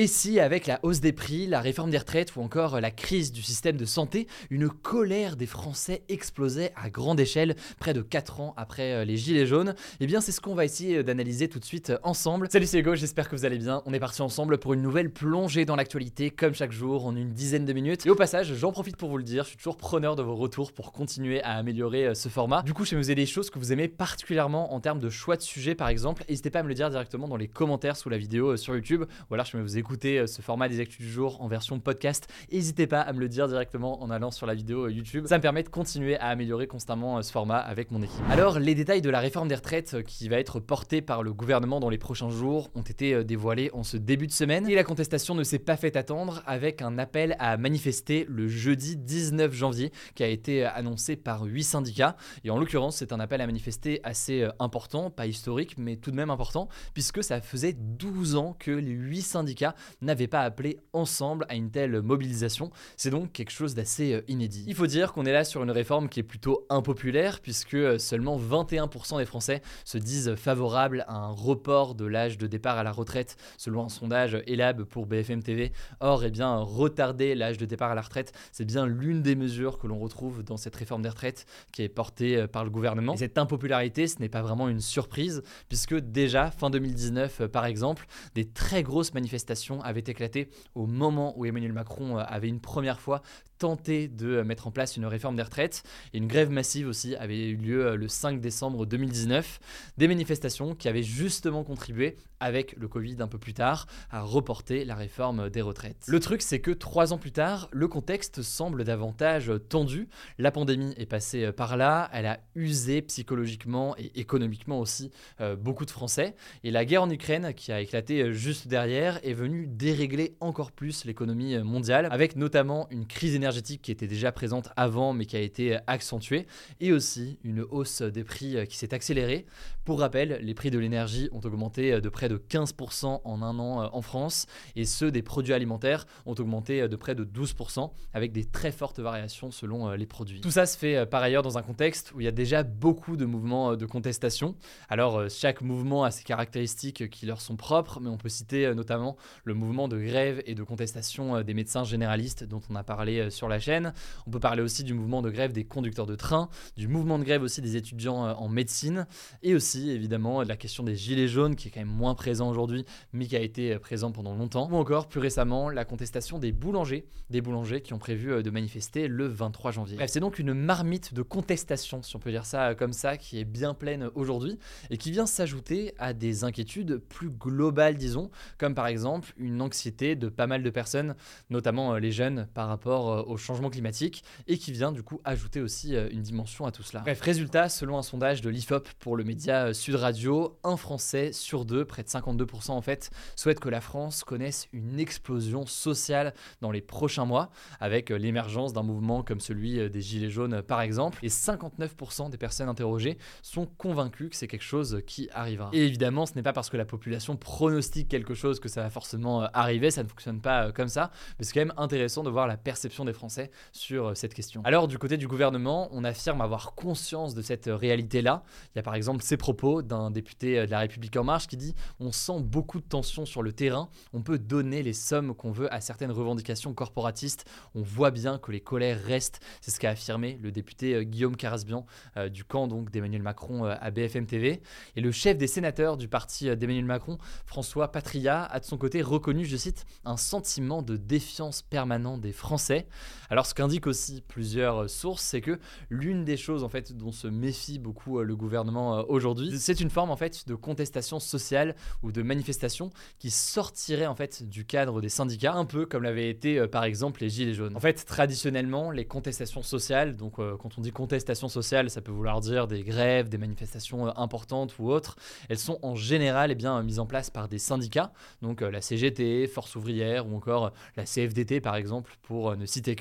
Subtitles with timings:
[0.00, 3.32] Et si, avec la hausse des prix, la réforme des retraites ou encore la crise
[3.32, 8.40] du système de santé, une colère des Français explosait à grande échelle près de 4
[8.40, 9.74] ans après euh, les Gilets jaunes?
[9.98, 12.46] Eh bien, c'est ce qu'on va essayer d'analyser tout de suite euh, ensemble.
[12.48, 13.82] Salut, c'est Hugo, j'espère que vous allez bien.
[13.86, 17.32] On est parti ensemble pour une nouvelle plongée dans l'actualité, comme chaque jour, en une
[17.32, 18.06] dizaine de minutes.
[18.06, 20.36] Et au passage, j'en profite pour vous le dire, je suis toujours preneur de vos
[20.36, 22.62] retours pour continuer à améliorer euh, ce format.
[22.62, 25.10] Du coup, je vais vous aider des choses que vous aimez particulièrement en termes de
[25.10, 26.22] choix de sujets, par exemple.
[26.28, 29.02] N'hésitez pas à me le dire directement dans les commentaires sous la vidéo sur YouTube,
[29.32, 32.28] ou je vais vous écouter écoutez ce format des actus du jour en version podcast,
[32.52, 35.24] n'hésitez pas à me le dire directement en allant sur la vidéo euh, YouTube.
[35.26, 38.20] Ça me permet de continuer à améliorer constamment euh, ce format avec mon équipe.
[38.28, 41.32] Alors, les détails de la réforme des retraites euh, qui va être portée par le
[41.32, 44.84] gouvernement dans les prochains jours ont été dévoilés en ce début de semaine et la
[44.84, 49.90] contestation ne s'est pas fait attendre avec un appel à manifester le jeudi 19 janvier
[50.14, 52.14] qui a été annoncé par 8 syndicats.
[52.44, 56.16] Et en l'occurrence, c'est un appel à manifester assez important, pas historique, mais tout de
[56.16, 61.46] même important, puisque ça faisait 12 ans que les 8 syndicats n'avaient pas appelé ensemble
[61.48, 62.70] à une telle mobilisation.
[62.96, 64.64] C'est donc quelque chose d'assez euh, inédit.
[64.66, 67.98] Il faut dire qu'on est là sur une réforme qui est plutôt impopulaire puisque euh,
[67.98, 72.82] seulement 21% des Français se disent favorables à un report de l'âge de départ à
[72.82, 75.72] la retraite selon un sondage ELAB pour BFM TV.
[76.00, 79.78] Or, eh bien, retarder l'âge de départ à la retraite, c'est bien l'une des mesures
[79.78, 83.14] que l'on retrouve dans cette réforme des retraites qui est portée euh, par le gouvernement.
[83.14, 88.06] Et cette impopularité, ce n'est pas vraiment une surprise puisque déjà fin 2019 par exemple,
[88.34, 93.00] des très grosses manifestations avaient éclaté au moment où Emmanuel Macron euh, avait une première
[93.00, 93.22] fois
[93.58, 95.82] tenté de euh, mettre en place une réforme des retraites.
[96.14, 99.60] Et une grève massive aussi avait eu lieu euh, le 5 décembre 2019.
[99.98, 104.84] Des manifestations qui avaient justement contribué, avec le Covid un peu plus tard, à reporter
[104.84, 106.04] la réforme des retraites.
[106.06, 110.08] Le truc, c'est que trois ans plus tard, le contexte semble davantage tendu.
[110.38, 115.10] La pandémie est passée par là, elle a usé psychologiquement et économiquement aussi
[115.58, 116.36] beaucoup de Français.
[116.62, 121.04] Et la guerre en Ukraine, qui a éclaté juste derrière, est venue dérégler encore plus
[121.04, 123.47] l'économie mondiale, avec notamment une crise énergétique
[123.82, 126.46] qui était déjà présente avant mais qui a été accentuée,
[126.80, 129.46] et aussi une hausse des prix euh, qui s'est accélérée.
[129.84, 133.58] Pour rappel, les prix de l'énergie ont augmenté euh, de près de 15% en un
[133.58, 137.90] an euh, en France, et ceux des produits alimentaires ont augmenté de près de 12%,
[138.12, 140.40] avec des très fortes variations selon les produits.
[140.40, 143.16] Tout ça se fait par ailleurs dans un contexte où il y a déjà beaucoup
[143.16, 144.54] de mouvements de contestation.
[144.88, 149.16] Alors chaque mouvement a ses caractéristiques qui leur sont propres, mais on peut citer notamment
[149.44, 153.37] le mouvement de grève et de contestation des médecins généralistes dont on a parlé sur
[153.46, 153.92] la chaîne.
[154.26, 157.24] On peut parler aussi du mouvement de grève des conducteurs de train, du mouvement de
[157.24, 159.06] grève aussi des étudiants euh, en médecine,
[159.42, 162.50] et aussi évidemment de la question des gilets jaunes qui est quand même moins présent
[162.50, 164.68] aujourd'hui, mais qui a été euh, présent pendant longtemps.
[164.70, 168.50] Ou encore plus récemment la contestation des boulangers, des boulangers qui ont prévu euh, de
[168.50, 169.96] manifester le 23 janvier.
[169.96, 173.38] Bref, c'est donc une marmite de contestation, si on peut dire ça comme ça, qui
[173.38, 174.58] est bien pleine aujourd'hui
[174.90, 180.16] et qui vient s'ajouter à des inquiétudes plus globales, disons, comme par exemple une anxiété
[180.16, 181.14] de pas mal de personnes,
[181.50, 185.94] notamment les jeunes, par rapport au changement climatique et qui vient du coup ajouter aussi
[185.94, 187.00] euh, une dimension à tout cela.
[187.00, 191.32] Bref, résultat, selon un sondage de l'IFOP pour le média euh, Sud Radio, un Français
[191.32, 196.34] sur deux, près de 52% en fait, souhaite que la France connaisse une explosion sociale
[196.60, 197.50] dans les prochains mois,
[197.80, 202.38] avec euh, l'émergence d'un mouvement comme celui des Gilets jaunes par exemple, et 59% des
[202.38, 205.70] personnes interrogées sont convaincues que c'est quelque chose qui arrivera.
[205.72, 208.90] Et évidemment, ce n'est pas parce que la population pronostique quelque chose que ça va
[208.90, 212.46] forcément arriver, ça ne fonctionne pas comme ça, mais c'est quand même intéressant de voir
[212.46, 214.62] la perception des Français sur euh, cette question.
[214.64, 218.42] Alors du côté du gouvernement, on affirme avoir conscience de cette réalité-là.
[218.74, 221.48] Il y a par exemple ces propos d'un député euh, de la République en marche
[221.48, 225.34] qui dit on sent beaucoup de tensions sur le terrain, on peut donner les sommes
[225.34, 227.44] qu'on veut à certaines revendications corporatistes,
[227.74, 231.36] on voit bien que les colères restent, c'est ce qu'a affirmé le député euh, Guillaume
[231.36, 231.86] Carasbian
[232.30, 234.62] du camp donc d'Emmanuel Macron à BFM TV
[234.96, 239.02] et le chef des sénateurs du parti d'Emmanuel Macron, François Patria, a de son côté
[239.02, 242.86] reconnu, je cite, un sentiment de défiance permanent des Français.
[243.30, 245.58] Alors ce qu'indiquent aussi plusieurs sources, c'est que
[245.90, 250.10] l'une des choses en fait dont se méfie beaucoup le gouvernement aujourd'hui, c'est une forme
[250.10, 255.08] en fait de contestation sociale ou de manifestation qui sortirait en fait du cadre des
[255.08, 257.76] syndicats, un peu comme l'avait été par exemple les gilets jaunes.
[257.76, 262.40] En fait, traditionnellement, les contestations sociales, donc quand on dit contestation sociale, ça peut vouloir
[262.40, 265.16] dire des grèves, des manifestations importantes ou autres,
[265.48, 268.12] elles sont en général eh bien, mises en place par des syndicats,
[268.42, 272.96] donc la CGT, Force ouvrière ou encore la CFDT par exemple, pour ne citer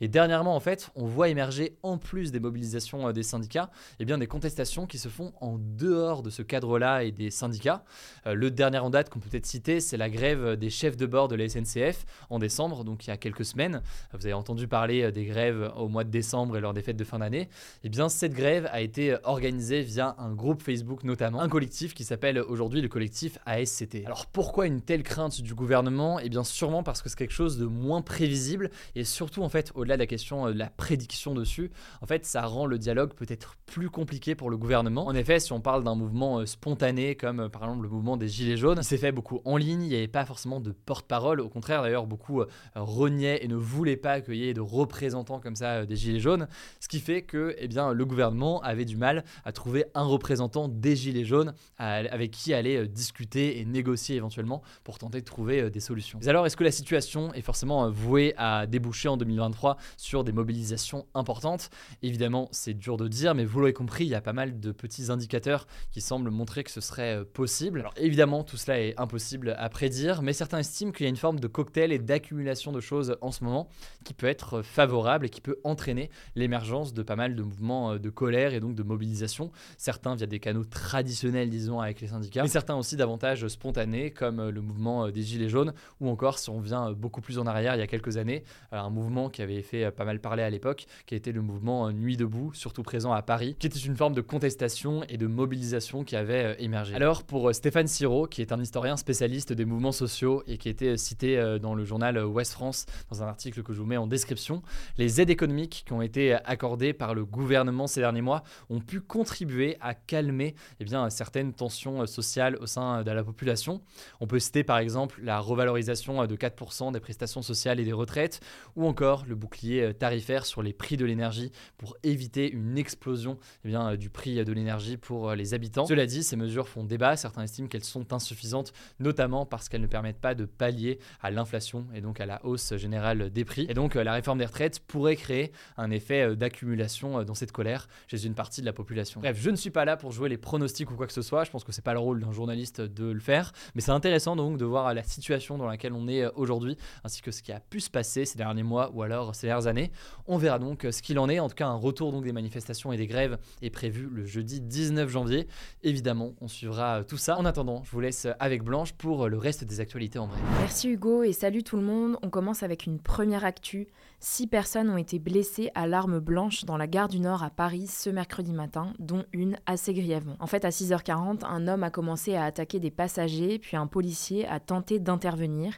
[0.00, 4.18] Et dernièrement, en fait, on voit émerger en plus des mobilisations des syndicats, eh bien,
[4.18, 7.84] des contestations qui se font en dehors de ce cadre-là et des syndicats.
[8.26, 11.06] Euh, le dernier en date qu'on peut peut-être citer, c'est la grève des chefs de
[11.06, 13.82] bord de la SNCF en décembre, donc il y a quelques semaines.
[14.12, 16.96] Vous avez entendu parler euh, des grèves au mois de décembre et lors des fêtes
[16.96, 17.48] de fin d'année.
[17.82, 22.04] Eh bien, cette grève a été organisée via un groupe Facebook notamment, un collectif qui
[22.04, 24.04] s'appelle aujourd'hui le collectif ASCT.
[24.06, 26.18] Alors pourquoi une telle crainte du gouvernement?
[26.20, 29.72] Eh bien, sûrement parce que c'est quelque chose de moins prévisible et surtout en fait,
[29.74, 31.70] au-delà de la question euh, de la prédiction dessus,
[32.02, 35.06] en fait, ça rend le dialogue peut-être plus compliqué pour le gouvernement.
[35.06, 38.56] En effet, si on parle d'un mouvement spontané comme par exemple le mouvement des Gilets
[38.56, 41.48] jaunes, il s'est fait beaucoup en ligne, il n'y avait pas forcément de porte-parole, au
[41.48, 45.86] contraire d'ailleurs beaucoup euh, reniaient et ne voulaient pas accueillir de représentants comme ça euh,
[45.86, 46.48] des Gilets jaunes,
[46.80, 50.68] ce qui fait que eh bien, le gouvernement avait du mal à trouver un représentant
[50.68, 55.70] des Gilets jaunes avec qui aller euh, discuter et négocier éventuellement pour tenter de trouver
[55.70, 56.18] des solutions.
[56.26, 61.06] Alors est-ce que la situation est forcément vouée à déboucher en 2023 sur des mobilisations
[61.14, 61.70] importantes
[62.02, 64.72] Évidemment c'est dur de dire, mais vous l'aurez compris, il y a pas mal de
[64.72, 67.80] petits indicateurs qui semblent montrer que ce serait possible.
[67.80, 71.16] Alors évidemment, tout cela est impossible à prédire, mais certains estiment qu'il y a une
[71.16, 73.68] forme de cocktail et d'accumulation de choses en ce moment
[74.04, 77.98] qui peut être favorable et qui peut entraîner l'émergence de pas mal de mouvements euh,
[77.98, 79.50] de colère et donc de mobilisation.
[79.76, 84.40] Certains via des canaux traditionnels, disons, avec les syndicats, mais certains aussi davantage spontanés, comme
[84.40, 87.46] euh, le mouvement euh, des Gilets jaunes, ou encore, si on vient beaucoup plus en
[87.46, 90.50] arrière, il y a quelques années, un mouvement qui avait fait pas mal parler à
[90.50, 94.14] l'époque, qui était le mouvement Nuit debout, surtout présent à Paris, qui était une forme
[94.14, 96.94] de contestation et de mobilisation qui avait émergé.
[96.94, 100.96] Alors, pour Stéphane Siro, qui est un historien spécialiste des mouvements sociaux et qui était
[100.96, 104.06] cité euh, dans le journal Ouest France, dans un article que je vous mets en
[104.06, 104.62] description.
[104.98, 109.00] Les aides économiques qui ont été accordées par le gouvernement ces derniers mois ont pu
[109.00, 113.80] contribuer à calmer eh bien, certaines tensions sociales au sein de la population.
[114.20, 118.40] On peut citer par exemple la revalorisation de 4% des prestations sociales et des retraites,
[118.76, 123.68] ou encore le bouclier tarifaire sur les prix de l'énergie pour éviter une explosion eh
[123.68, 125.86] bien, du prix de l'énergie pour les habitants.
[125.86, 129.88] Cela dit, ces mesures font débat, certains estiment qu'elles sont insuffisantes notamment parce qu'elles ne
[129.88, 133.66] permettent pas de pallier à l'inflation et donc à la hausse générale des prix.
[133.68, 137.34] Et donc euh, la réforme des retraites pourrait créer un effet euh, d'accumulation euh, dans
[137.34, 139.20] cette colère chez une partie de la population.
[139.20, 141.44] Bref, je ne suis pas là pour jouer les pronostics ou quoi que ce soit,
[141.44, 144.36] je pense que c'est pas le rôle d'un journaliste de le faire, mais c'est intéressant
[144.36, 147.60] donc de voir la situation dans laquelle on est aujourd'hui, ainsi que ce qui a
[147.60, 149.90] pu se passer ces derniers mois ou alors ces dernières années.
[150.26, 151.38] On verra donc ce qu'il en est.
[151.38, 154.60] En tout cas, un retour donc des manifestations et des grèves est prévu le jeudi
[154.60, 155.48] 19 janvier.
[155.82, 157.38] Évidemment, on suivra tout ça.
[157.38, 160.38] En attendant, je vous laisse avec Blanche pour le reste des actualités en vrai.
[160.58, 162.18] Merci Hugo et salut tout le monde.
[162.22, 163.88] On commence avec une première actu.
[164.20, 167.86] Six personnes ont été blessées à l'arme blanche dans la gare du Nord à Paris
[167.86, 170.36] ce mercredi matin, dont une assez grièvement.
[170.40, 174.46] En fait, à 6h40, un homme a commencé à attaquer des passagers, puis un policier
[174.46, 175.74] a tenté d'intervenir.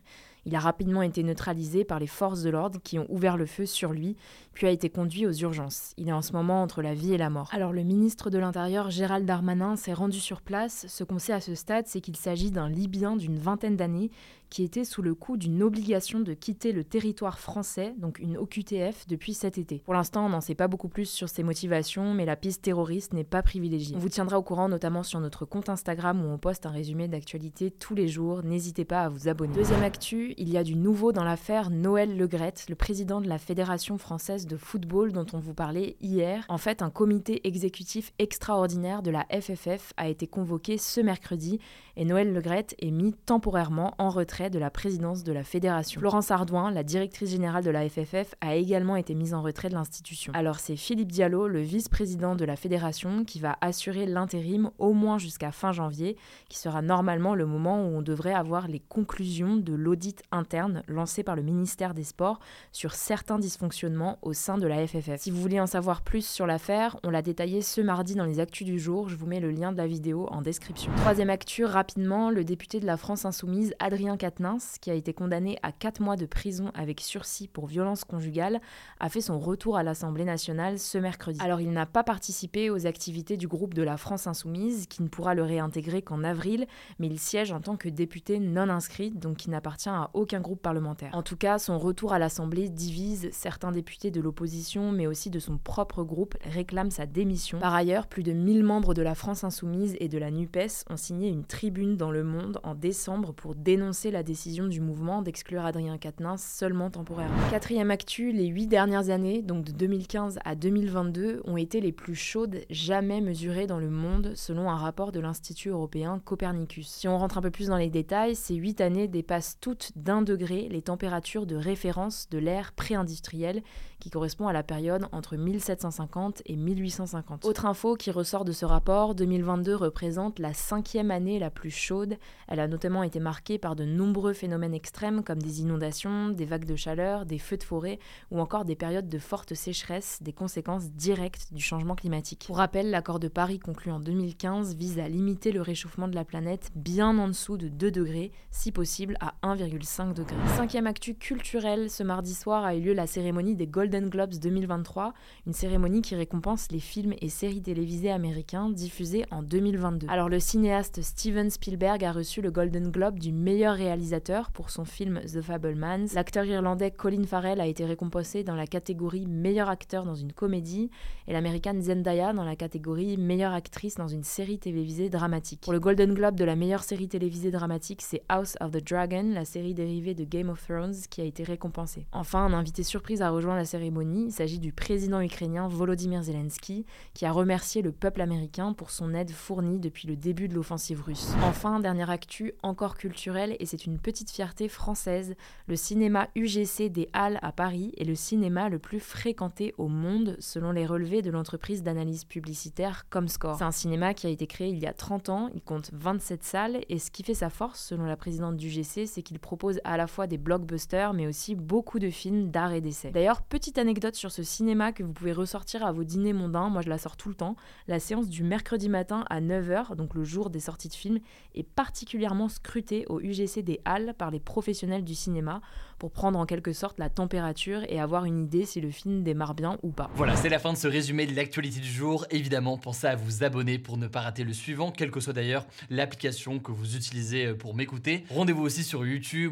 [0.47, 3.67] Il a rapidement été neutralisé par les forces de l'ordre qui ont ouvert le feu
[3.67, 4.17] sur lui,
[4.53, 5.93] puis a été conduit aux urgences.
[5.97, 7.49] Il est en ce moment entre la vie et la mort.
[7.53, 10.87] Alors le ministre de l'Intérieur Gérald Darmanin s'est rendu sur place.
[10.89, 14.11] Ce qu'on sait à ce stade, c'est qu'il s'agit d'un Libyen d'une vingtaine d'années
[14.51, 19.07] qui était sous le coup d'une obligation de quitter le territoire français, donc une OQTF,
[19.09, 19.83] depuis cet été.
[19.85, 23.13] Pour l'instant, on n'en sait pas beaucoup plus sur ses motivations, mais la piste terroriste
[23.13, 23.97] n'est pas privilégiée.
[23.97, 27.09] On vous tiendra au courant notamment sur notre compte Instagram où on poste un résumé
[27.09, 28.43] d'actualité tous les jours.
[28.43, 29.55] N'hésitez pas à vous abonner.
[29.55, 33.39] Deuxième actu, il y a du nouveau dans l'affaire Noël Legrette, le président de la
[33.39, 36.45] Fédération française de football dont on vous parlait hier.
[36.49, 41.59] En fait, un comité exécutif extraordinaire de la FFF a été convoqué ce mercredi
[41.97, 46.01] et Noël Legrette est mis temporairement en retrait de la présidence de la fédération.
[46.01, 49.75] Florence Ardouin, la directrice générale de la FFF, a également été mise en retrait de
[49.75, 50.33] l'institution.
[50.35, 55.19] Alors c'est Philippe Diallo, le vice-président de la fédération, qui va assurer l'intérim au moins
[55.19, 56.17] jusqu'à fin janvier,
[56.49, 61.23] qui sera normalement le moment où on devrait avoir les conclusions de l'audit interne lancé
[61.23, 62.41] par le ministère des Sports
[62.73, 65.21] sur certains dysfonctionnements au sein de la FFF.
[65.21, 68.41] Si vous voulez en savoir plus sur l'affaire, on l'a détaillé ce mardi dans les
[68.41, 70.93] actus du jour, je vous mets le lien de la vidéo en description.
[70.97, 75.59] Troisième actu, rapidement, le député de la France Insoumise, Adrien Quatennens, qui a été condamné
[75.63, 78.61] à 4 mois de prison avec sursis pour violence conjugale,
[79.01, 81.39] a fait son retour à l'Assemblée nationale ce mercredi.
[81.41, 85.09] Alors il n'a pas participé aux activités du groupe de la France Insoumise, qui ne
[85.09, 86.67] pourra le réintégrer qu'en avril,
[86.99, 90.61] mais il siège en tant que député non inscrit, donc qui n'appartient à aucun groupe
[90.61, 91.11] parlementaire.
[91.13, 95.39] En tout cas, son retour à l'Assemblée divise certains députés de l'opposition, mais aussi de
[95.39, 97.59] son propre groupe, réclament sa démission.
[97.59, 100.97] Par ailleurs, plus de 1000 membres de la France Insoumise et de la NUPES ont
[100.97, 105.65] signé une tribune dans Le Monde en décembre pour dénoncer la décision du mouvement d'exclure
[105.65, 107.51] Adrien Quatennens seulement temporairement.
[107.51, 112.15] Quatrième actu, les huit dernières années, donc de 2015 à 2022, ont été les plus
[112.15, 116.89] chaudes jamais mesurées dans le monde selon un rapport de l'Institut européen Copernicus.
[116.89, 120.23] Si on rentre un peu plus dans les détails, ces huit années dépassent toutes d'un
[120.23, 123.63] degré les températures de référence de l'ère pré-industrielle
[123.99, 127.45] qui correspond à la période entre 1750 et 1850.
[127.47, 132.19] Autre info qui ressort de ce rapport, 2022 représente la cinquième année la plus chaude.
[132.47, 136.67] Elle a notamment été marquée par de nombreux phénomènes extrêmes comme des inondations, des vagues
[136.67, 137.99] de chaleur, des feux de forêt
[138.31, 142.45] ou encore des périodes de forte sécheresse, des conséquences directes du changement climatique.
[142.47, 146.25] Pour rappel, l'accord de Paris conclu en 2015 vise à limiter le réchauffement de la
[146.27, 150.37] planète bien en dessous de 2 degrés, si possible à 1,5 degré.
[150.57, 155.13] Cinquième actu culturel, ce mardi soir a eu lieu la cérémonie des Golden Globes 2023,
[155.47, 160.09] une cérémonie qui récompense les films et séries télévisées américains diffusés en 2022.
[160.11, 164.85] Alors le cinéaste Steven Spielberg a reçu le Golden Globe du meilleur réalisateur pour son
[164.85, 166.07] film The Fablemans.
[166.15, 170.91] L'acteur irlandais Colin Farrell a été récompensé dans la catégorie meilleur acteur dans une comédie
[171.29, 175.61] et l'américaine Zendaya dans la catégorie meilleure actrice dans une série télévisée dramatique.
[175.61, 179.31] Pour le Golden Globe de la meilleure série télévisée dramatique, c'est House of the Dragon,
[179.33, 182.09] la série dérivée de Game of Thrones, qui a été récompensée.
[182.11, 184.27] Enfin, un invité surprise a rejoint la cérémonie.
[184.27, 189.15] Il s'agit du président ukrainien Volodymyr Zelensky, qui a remercié le peuple américain pour son
[189.15, 191.35] aide fournie depuis le début de l'offensive russe.
[191.45, 195.37] Enfin, dernière actu encore culturelle, et c'est une petite fierté française,
[195.69, 200.37] le cinéma UGC des Halles à Paris est le cinéma le plus fréquenté au monde
[200.41, 203.59] selon les relevés de l'entreprise d'analyse publicitaire Comscore.
[203.59, 206.43] C'est un cinéma qui a été créé il y a 30 ans, il compte 27
[206.43, 209.66] salles et ce qui fait sa force selon la présidente du UGC, c'est qu'il propose
[209.85, 213.11] à la fois des blockbusters mais aussi beaucoup de films d'art et d'essai.
[213.11, 216.83] D'ailleurs, petite anecdote sur ce cinéma que vous pouvez ressortir à vos dîners mondains, moi
[216.83, 217.57] je la sors tout le temps,
[217.89, 221.21] la séance du mercredi matin à 9h, donc le jour des sorties de films,
[221.55, 225.61] est particulièrement scrutée au UGC des Halles par les professionnels du cinéma
[225.99, 229.55] pour prendre en quelque sorte la température et avoir une idée si le film démarre
[229.55, 230.11] bien ou pas.
[230.15, 232.27] Voilà, c'est la fin de ce résumé de l'actualité du jour.
[232.31, 235.67] Évidemment, pensez à vous abonner pour ne pas rater le suivant, quelle que soit d'ailleurs
[235.91, 238.25] l'application que vous utilisez pour m'écouter.
[238.31, 239.05] Rendez-vous aussi sur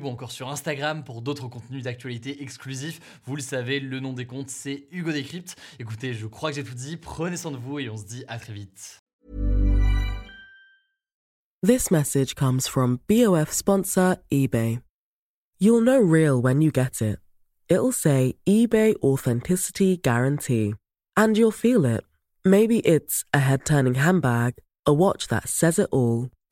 [0.09, 3.01] Encore sur Instagram pour d'autres contenus d'actualité exclusifs.
[3.25, 5.57] Vous le savez, le nom des comptes, c'est Hugo Décrypte.
[5.79, 6.97] Écoutez, je crois que j'ai tout dit.
[6.97, 9.01] Prenez soin de vous et on se dit à très vite.
[11.63, 14.81] This message comes from BOF sponsor eBay.
[15.59, 17.19] You'll know real when you get it.
[17.71, 20.75] It'll say eBay Authenticity Guarantee.
[21.17, 22.05] And you'll feel it.
[22.45, 26.29] Maybe it's a head turning handbag, a watch that says it all,